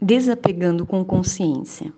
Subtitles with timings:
[0.00, 1.92] Desapegando com consciência.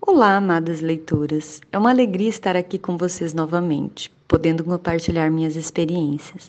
[0.00, 1.60] Olá, amadas leitoras.
[1.72, 6.48] É uma alegria estar aqui com vocês novamente, podendo compartilhar minhas experiências.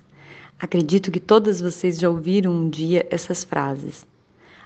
[0.60, 4.06] Acredito que todas vocês já ouviram um dia essas frases.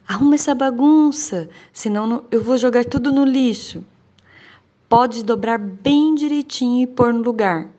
[0.05, 3.81] Arruma essa bagunça, senão eu vou jogar tudo no lixo.
[4.89, 7.69] Pode dobrar bem direitinho e pôr no lugar.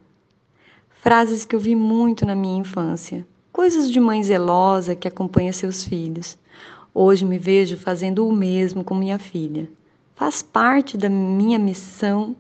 [1.03, 3.27] Frases que eu vi muito na minha infância.
[3.53, 6.39] Coisas de mãe zelosa que acompanha seus filhos.
[6.97, 9.69] Hoje me vejo fazendo o mesmo com minha filha.
[10.15, 12.37] Faz parte da minha missão,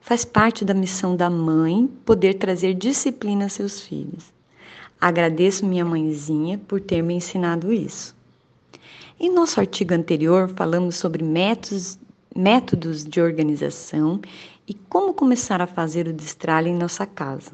[0.00, 4.32] faz parte da missão da mãe poder trazer disciplina a seus filhos.
[5.00, 8.16] Agradeço minha mãezinha por ter me ensinado isso.
[9.20, 11.96] Em nosso artigo anterior, falamos sobre métodos,
[12.34, 14.20] métodos de organização
[14.66, 17.52] e como começar a fazer o destralhe em nossa casa.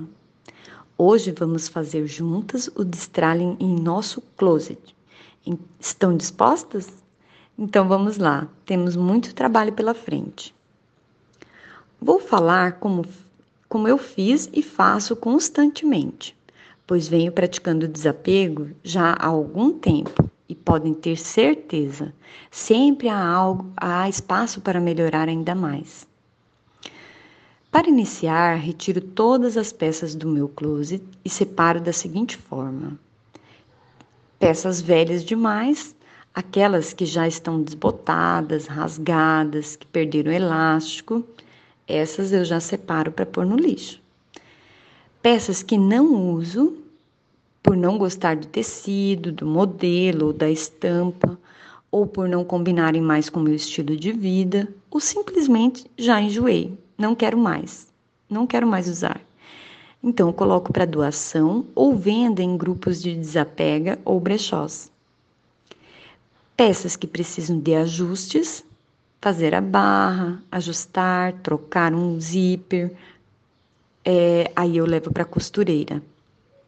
[0.96, 4.98] Hoje vamos fazer juntas o destralhe em nosso closet.
[5.78, 6.88] Estão dispostas?
[7.58, 10.54] Então vamos lá, temos muito trabalho pela frente.
[12.00, 13.04] Vou falar como,
[13.68, 16.36] como eu fiz e faço constantemente,
[16.86, 22.12] pois venho praticando desapego já há algum tempo e podem ter certeza,
[22.50, 26.06] sempre há, algo, há espaço para melhorar ainda mais.
[27.70, 32.98] Para iniciar, retiro todas as peças do meu closet e separo da seguinte forma:
[34.40, 35.94] Peças velhas demais,
[36.34, 41.22] aquelas que já estão desbotadas, rasgadas, que perderam elástico,
[41.86, 44.00] essas eu já separo para pôr no lixo.
[45.20, 46.74] Peças que não uso,
[47.62, 51.38] por não gostar do tecido, do modelo ou da estampa,
[51.90, 56.78] ou por não combinarem mais com o meu estilo de vida, ou simplesmente já enjoei,
[56.96, 57.88] não quero mais,
[58.26, 59.20] não quero mais usar.
[60.02, 64.90] Então, eu coloco para doação ou venda em grupos de desapega ou brechós.
[66.56, 68.64] Peças que precisam de ajustes,
[69.20, 72.92] fazer a barra, ajustar, trocar um zíper,
[74.04, 76.02] é, aí eu levo para costureira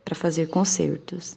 [0.04, 1.37] para fazer consertos.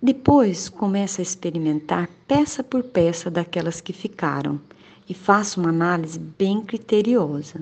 [0.00, 4.60] Depois começo a experimentar peça por peça daquelas que ficaram
[5.08, 7.60] e faço uma análise bem criteriosa.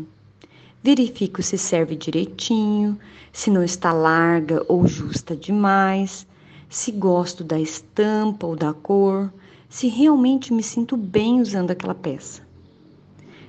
[0.83, 2.99] Verifico se serve direitinho,
[3.31, 6.27] se não está larga ou justa demais,
[6.71, 9.31] se gosto da estampa ou da cor,
[9.69, 12.41] se realmente me sinto bem usando aquela peça.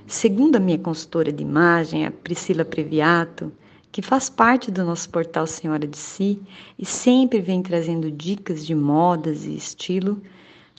[0.06, 3.50] Segundo a minha consultora de imagem, a Priscila Previato,
[3.90, 6.38] que faz parte do nosso portal Senhora de Si
[6.78, 10.20] e sempre vem trazendo dicas de modas e estilo,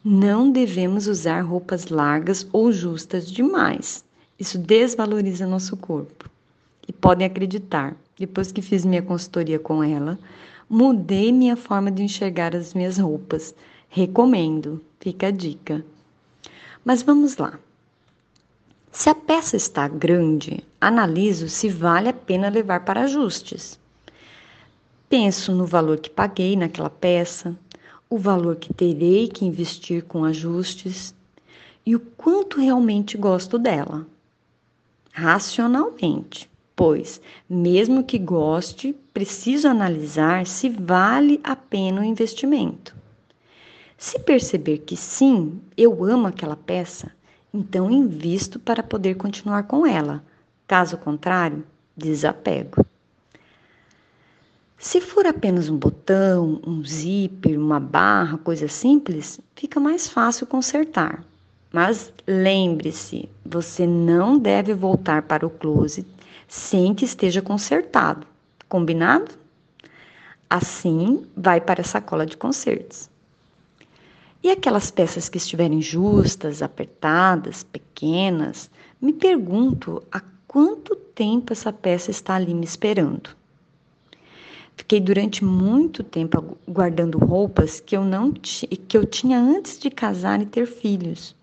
[0.05, 4.05] não devemos usar roupas largas ou justas demais.
[4.37, 6.31] Isso desvaloriza nosso corpo.
[6.87, 10.19] E podem acreditar, depois que fiz minha consultoria com ela,
[10.69, 13.55] mudei minha forma de enxergar as minhas roupas.
[13.89, 15.85] Recomendo, fica a dica.
[16.83, 17.57] Mas vamos lá.
[18.91, 23.79] Se a peça está grande, analiso se vale a pena levar para ajustes.
[25.09, 27.57] Penso no valor que paguei naquela peça,
[28.09, 31.15] o valor que terei que investir com ajustes
[31.85, 34.05] e o quanto realmente gosto dela.
[35.11, 42.95] Racionalmente pois, mesmo que goste, preciso analisar se vale a pena o investimento.
[43.97, 47.11] Se perceber que sim, eu amo aquela peça,
[47.53, 50.23] então invisto para poder continuar com ela.
[50.67, 51.63] Caso contrário,
[51.95, 52.85] desapego.
[54.77, 61.23] Se for apenas um botão, um zíper, uma barra, coisa simples, fica mais fácil consertar.
[61.71, 66.05] Mas lembre-se, você não deve voltar para o closet
[66.53, 68.27] sem que esteja consertado.
[68.69, 69.31] Combinado?
[70.47, 73.09] Assim, vai para a sacola de consertos.
[74.43, 78.69] E aquelas peças que estiverem justas, apertadas, pequenas,
[79.01, 83.31] me pergunto há quanto tempo essa peça está ali me esperando.
[84.77, 90.39] Fiquei durante muito tempo guardando roupas que eu não que eu tinha antes de casar
[90.39, 91.35] e ter filhos,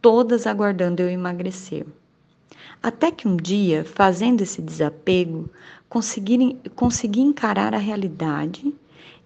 [0.00, 1.84] todas aguardando eu emagrecer.
[2.82, 5.50] Até que um dia, fazendo esse desapego,
[5.86, 8.74] consegui, consegui encarar a realidade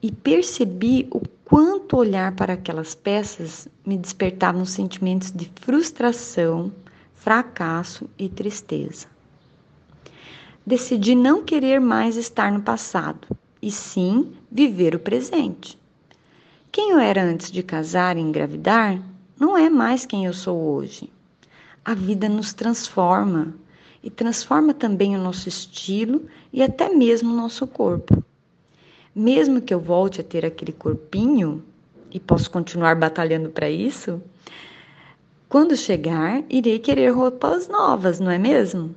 [0.02, 6.72] e percebi o quanto olhar para aquelas peças me despertavam sentimentos de frustração,
[7.14, 9.06] fracasso e tristeza.
[10.66, 13.28] Decidi não querer mais estar no passado,
[13.62, 15.78] e sim viver o presente.
[16.72, 19.00] Quem eu era antes de casar e engravidar
[19.38, 21.08] não é mais quem eu sou hoje
[21.84, 23.54] a vida nos transforma
[24.02, 28.24] e transforma também o nosso estilo e até mesmo o nosso corpo.
[29.14, 31.64] Mesmo que eu volte a ter aquele corpinho
[32.10, 34.22] e posso continuar batalhando para isso,
[35.48, 38.94] Quando chegar, irei querer roupas novas, não é mesmo?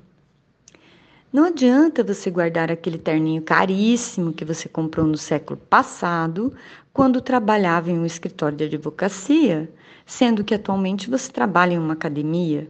[1.31, 6.51] Não adianta você guardar aquele terninho caríssimo que você comprou no século passado,
[6.91, 9.71] quando trabalhava em um escritório de advocacia,
[10.03, 12.67] sendo que atualmente você trabalha em uma academia.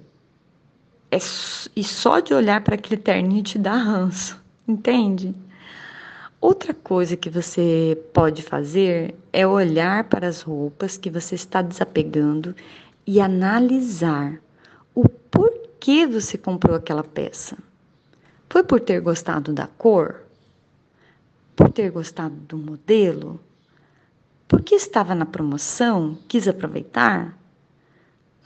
[1.09, 1.17] É,
[1.75, 5.33] e só de olhar para aquele terninho te dá ranço, entende?
[6.39, 12.55] Outra coisa que você pode fazer é olhar para as roupas que você está desapegando
[13.05, 14.39] e analisar
[14.93, 17.57] o porquê você comprou aquela peça.
[18.49, 20.23] Foi por ter gostado da cor?
[21.55, 23.39] Por ter gostado do modelo?
[24.47, 27.36] Porque estava na promoção, quis aproveitar?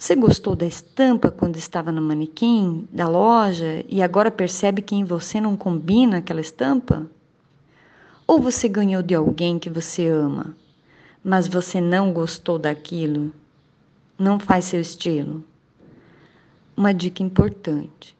[0.01, 5.05] Você gostou da estampa quando estava no manequim da loja e agora percebe que em
[5.05, 7.05] você não combina aquela estampa?
[8.25, 10.57] Ou você ganhou de alguém que você ama,
[11.23, 13.31] mas você não gostou daquilo?
[14.17, 15.43] Não faz seu estilo?
[16.75, 18.17] Uma dica importante: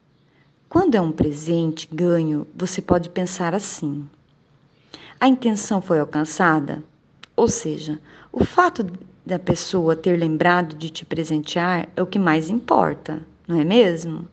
[0.68, 4.08] quando é um presente ganho, você pode pensar assim:
[5.18, 6.80] a intenção foi alcançada?
[7.34, 8.00] Ou seja,
[8.30, 8.84] o fato
[9.24, 14.28] da pessoa ter lembrado de te presentear é o que mais importa, não é mesmo?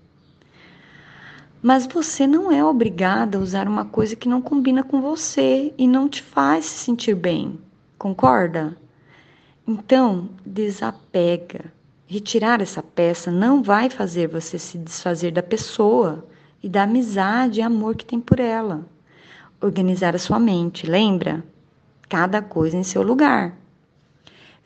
[1.61, 5.87] Mas você não é obrigada a usar uma coisa que não combina com você e
[5.87, 7.59] não te faz se sentir bem,
[7.97, 8.77] concorda?
[9.67, 11.71] Então, desapega.
[12.07, 16.25] Retirar essa peça não vai fazer você se desfazer da pessoa
[16.63, 18.83] e da amizade e amor que tem por ela.
[19.61, 21.43] Organizar a sua mente, lembra?
[22.07, 23.55] Cada coisa em seu lugar.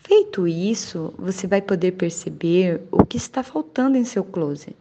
[0.05, 4.75] Feito isso, você vai poder perceber o que está faltando em seu closet.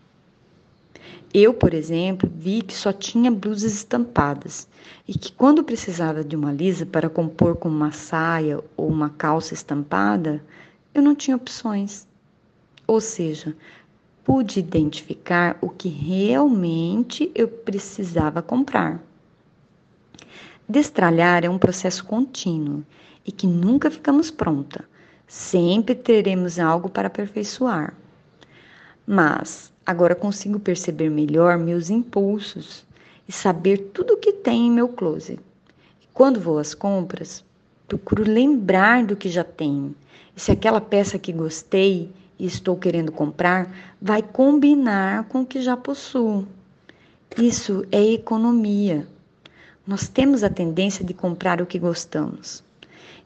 [1.32, 4.68] Eu, por exemplo, vi que só tinha blusas estampadas
[5.06, 9.54] e que quando precisava de uma lisa para compor com uma saia ou uma calça
[9.54, 10.44] estampada,
[10.92, 12.06] eu não tinha opções.
[12.86, 13.56] Ou seja,
[14.24, 19.00] pude identificar o que realmente eu precisava comprar.
[20.68, 22.84] Destralhar é um processo contínuo
[23.24, 24.84] e que nunca ficamos pronta.
[25.32, 27.94] Sempre teremos algo para aperfeiçoar.
[29.06, 32.84] Mas agora consigo perceber melhor meus impulsos
[33.26, 35.40] e saber tudo o que tem em meu closet.
[36.02, 37.42] E quando vou às compras,
[37.88, 39.94] procuro lembrar do que já tenho.
[40.36, 45.62] E se aquela peça que gostei e estou querendo comprar vai combinar com o que
[45.62, 46.46] já possuo.
[47.38, 49.08] Isso é economia.
[49.86, 52.62] Nós temos a tendência de comprar o que gostamos.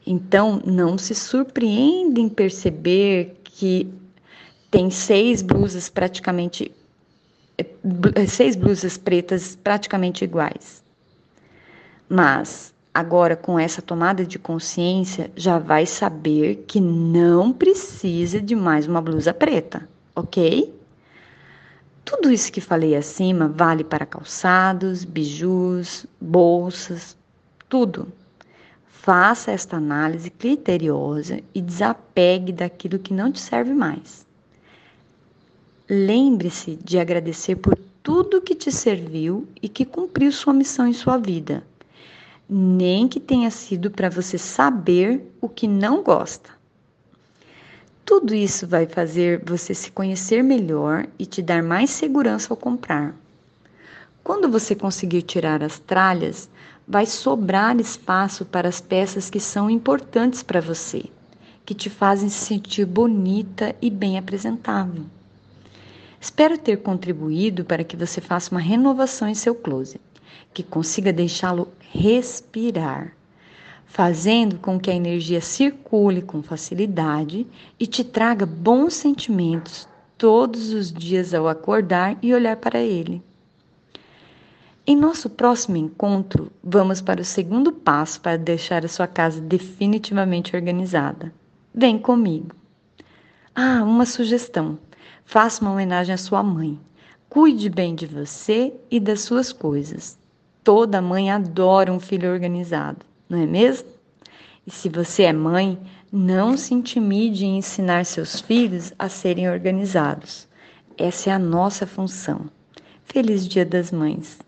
[0.09, 3.87] Então, não se surpreende em perceber que
[4.71, 6.71] tem seis blusas praticamente
[7.57, 10.83] eh, seis blusas pretas praticamente iguais.
[12.07, 18.87] Mas agora com essa tomada de consciência, já vai saber que não precisa de mais
[18.87, 20.73] uma blusa preta, ok?
[22.03, 27.15] Tudo isso que falei acima vale para calçados, bijus, bolsas,
[27.69, 28.07] tudo.
[29.07, 34.27] Faça esta análise criteriosa e desapegue daquilo que não te serve mais.
[35.89, 41.17] Lembre-se de agradecer por tudo que te serviu e que cumpriu sua missão em sua
[41.17, 41.63] vida
[42.49, 46.49] nem que tenha sido para você saber o que não gosta.
[48.05, 53.13] Tudo isso vai fazer você se conhecer melhor e te dar mais segurança ao comprar.
[54.23, 56.49] Quando você conseguir tirar as tralhas,
[56.87, 61.03] vai sobrar espaço para as peças que são importantes para você,
[61.65, 65.03] que te fazem se sentir bonita e bem apresentável.
[66.19, 70.01] Espero ter contribuído para que você faça uma renovação em seu closet
[70.53, 73.13] que consiga deixá-lo respirar,
[73.85, 77.45] fazendo com que a energia circule com facilidade
[77.79, 83.21] e te traga bons sentimentos todos os dias ao acordar e olhar para ele.
[84.89, 90.55] Em nosso próximo encontro, vamos para o segundo passo para deixar a sua casa definitivamente
[90.55, 91.33] organizada.
[91.75, 92.55] Vem comigo.
[93.53, 94.79] Ah, uma sugestão.
[95.25, 96.79] Faça uma homenagem à sua mãe.
[97.27, 100.17] Cuide bem de você e das suas coisas.
[100.63, 103.89] Toda mãe adora um filho organizado, não é mesmo?
[104.65, 105.77] E se você é mãe,
[106.09, 110.47] não se intimide em ensinar seus filhos a serem organizados.
[110.97, 112.49] Essa é a nossa função.
[113.03, 114.46] Feliz Dia das Mães!